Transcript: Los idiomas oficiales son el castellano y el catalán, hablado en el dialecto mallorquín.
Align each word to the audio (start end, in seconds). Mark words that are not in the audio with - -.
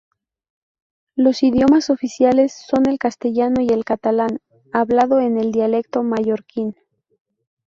Los 1.15 1.43
idiomas 1.43 1.91
oficiales 1.91 2.53
son 2.65 2.89
el 2.89 2.97
castellano 2.97 3.61
y 3.61 3.67
el 3.71 3.85
catalán, 3.85 4.39
hablado 4.73 5.19
en 5.19 5.37
el 5.37 5.51
dialecto 5.51 6.01
mallorquín. 6.01 6.75